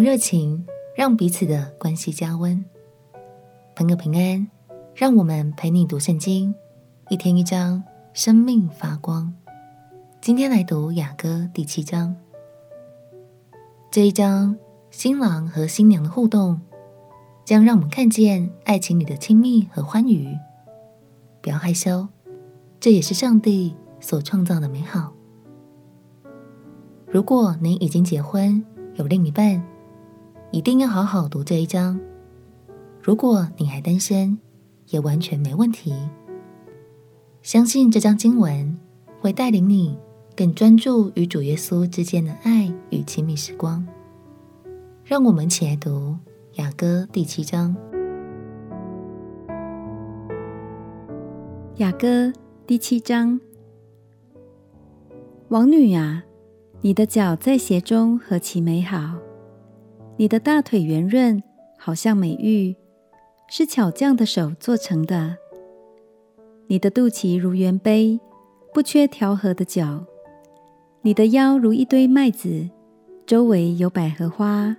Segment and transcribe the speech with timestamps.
[0.00, 2.64] 热情让彼此的关系加温。
[3.74, 4.48] 朋友平安，
[4.94, 6.54] 让我们陪你读圣经，
[7.10, 7.82] 一天一章，
[8.14, 9.34] 生命发光。
[10.20, 12.16] 今天来读雅歌第七章。
[13.90, 14.56] 这一章，
[14.90, 16.60] 新郎和新娘的互动，
[17.44, 20.34] 将让我们看见爱情里的亲密和欢愉。
[21.42, 22.08] 不要害羞，
[22.78, 25.12] 这也是上帝所创造的美好。
[27.06, 28.64] 如果你已经结婚，
[28.94, 29.62] 有另一半，
[30.52, 32.00] 一定要好好读这一章。
[33.00, 34.36] 如果你还单身，
[34.88, 35.94] 也完全没问题。
[37.40, 38.76] 相信这章经文
[39.20, 39.96] 会带领你
[40.36, 43.86] 更专注与主耶稣之间的爱与亲密时光。
[45.04, 46.16] 让我们一起来读
[46.54, 47.76] 雅歌第七章。
[51.76, 52.32] 雅歌
[52.66, 53.40] 第七章，
[55.48, 56.24] 王女啊，
[56.80, 59.16] 你的脚在鞋中何其美好！
[60.20, 61.42] 你的大腿圆润，
[61.78, 62.76] 好像美玉，
[63.48, 65.38] 是巧匠的手做成的。
[66.66, 68.20] 你的肚脐如圆杯，
[68.74, 70.04] 不缺调和的角。
[71.00, 72.68] 你的腰如一堆麦子，
[73.24, 74.76] 周围有百合花。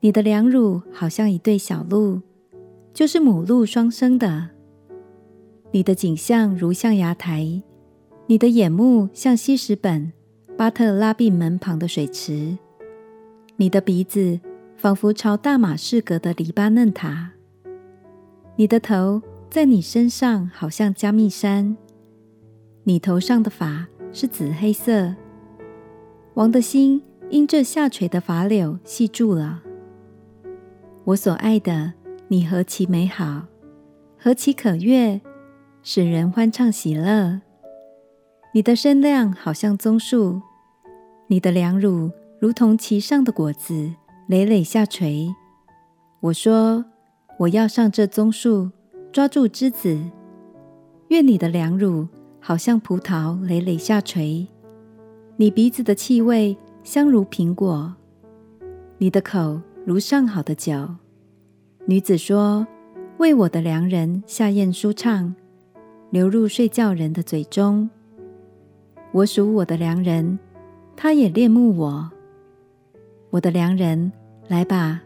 [0.00, 2.20] 你的两乳好像一对小鹿，
[2.92, 4.50] 就是母鹿双生的。
[5.70, 7.62] 你的颈项如象牙台，
[8.26, 10.12] 你的眼目像希实本
[10.58, 12.58] 巴特拉并门旁的水池，
[13.58, 14.38] 你的鼻子
[14.76, 17.30] 仿佛朝大马士革的黎巴嫩塔，
[18.56, 21.74] 你的头在你身上好像加密山，
[22.84, 25.14] 你头上的发是紫黑色。
[26.34, 29.62] 王的心因这下垂的发柳系住了。
[31.04, 31.94] 我所爱的，
[32.28, 33.46] 你何其美好，
[34.18, 35.22] 何其可悦！
[35.82, 37.40] 使人欢畅喜乐，
[38.52, 40.42] 你的身量好像棕树，
[41.28, 43.90] 你的两乳如同其上的果子，
[44.28, 45.34] 累累下垂。
[46.20, 46.84] 我说，
[47.38, 48.70] 我要上这棕树，
[49.10, 49.98] 抓住枝子。
[51.08, 52.06] 愿你的凉乳
[52.40, 54.46] 好像葡萄，累累下垂。
[55.36, 57.94] 你鼻子的气味香如苹果，
[58.98, 60.88] 你的口如上好的酒。
[61.86, 62.66] 女子说：
[63.18, 65.34] 为我的良人下咽舒畅。
[66.10, 67.88] 流入睡觉人的嘴中。
[69.12, 70.38] 我属我的良人，
[70.94, 72.10] 他也恋慕我。
[73.36, 74.10] 我的良人，
[74.48, 75.02] 来吧，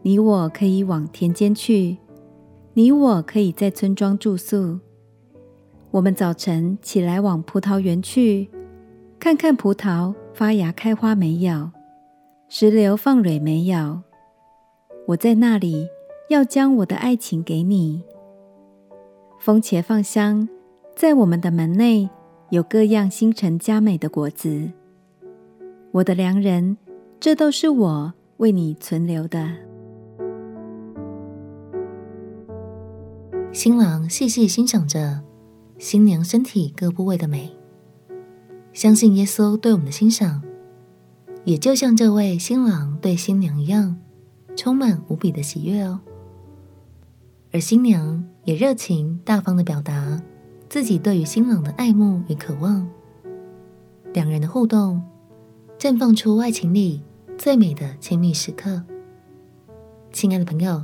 [0.00, 1.98] 你我可以往田间去，
[2.72, 4.78] 你我可以在村庄住宿。
[5.90, 8.48] 我们早晨起来往葡萄园去，
[9.20, 11.70] 看看葡萄发芽开花没有，
[12.48, 14.00] 石榴放蕊没有。
[15.08, 15.86] 我在那里
[16.30, 18.02] 要将我的爱情给你。
[19.38, 20.48] 蜂茄放香，
[20.96, 22.08] 在我们的门内
[22.48, 24.70] 有各样新陈佳美的果子。
[25.92, 26.78] 我的良人，
[27.20, 29.52] 这都是我为你存留的。
[33.52, 35.20] 新郎细细欣赏着
[35.78, 37.50] 新娘身体各部位的美，
[38.72, 40.40] 相信耶稣对我们的欣赏，
[41.42, 43.96] 也就像这位新郎对新娘一样，
[44.54, 45.98] 充满无比的喜悦哦。
[47.50, 50.22] 而新娘也热情大方的表达
[50.68, 52.88] 自己对于新郎的爱慕与渴望，
[54.12, 55.02] 两人的互动
[55.80, 57.02] 绽放出爱情里
[57.38, 58.82] 最美的亲密时刻。
[60.12, 60.82] 亲爱的朋友，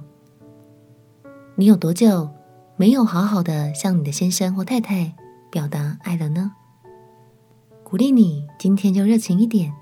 [1.57, 2.31] 你有多久
[2.77, 5.13] 没有好好的向你的先生或太太
[5.51, 6.53] 表达爱了呢？
[7.83, 9.75] 鼓励你今天就热情一点，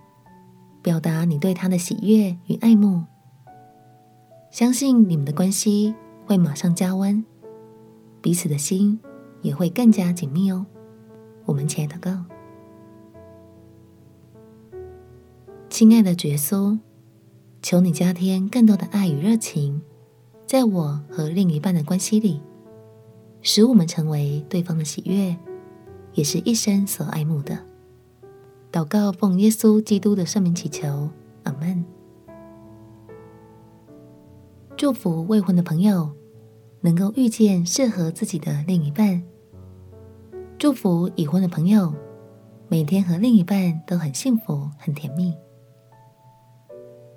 [0.80, 3.04] 表达你对他的喜悦与爱慕，
[4.50, 5.94] 相信你们的关系。
[6.24, 7.22] 会马上加温，
[8.22, 8.98] 彼此的心
[9.42, 10.64] 也会更加紧密哦。
[11.44, 12.24] 我们亲爱的祷告，
[15.72, 16.78] 亲爱的耶稣，
[17.62, 19.80] 求你加添更多的爱与热情，
[20.46, 22.42] 在我和另一半的关系里，
[23.40, 25.34] 使我们成为对方的喜悦，
[26.12, 27.58] 也是一生所爱慕的。
[28.70, 31.08] 祷告奉耶稣基督的圣名祈求，
[31.44, 31.82] 阿门。
[34.76, 36.12] 祝福未婚的朋友
[36.82, 39.22] 能够遇见适合自己的另一半。
[40.58, 41.94] 祝福已婚的朋友
[42.68, 45.34] 每天和另一半都很幸福、很甜蜜。